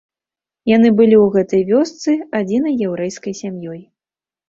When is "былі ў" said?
1.01-1.27